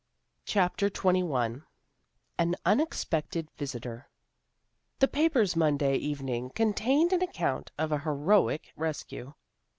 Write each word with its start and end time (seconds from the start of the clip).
CHAPTER 0.45 0.89
XXI 0.89 1.61
AN 2.39 2.55
UNEXPECTED 2.65 3.51
VISITOR 3.55 4.09
THE 4.97 5.07
papers 5.07 5.55
Monday 5.55 5.95
evening 5.97 6.49
contained 6.49 7.13
an 7.13 7.21
account 7.21 7.71
of 7.77 7.91
a 7.91 7.99
heroic 7.99 8.73
rescue. 8.75 9.35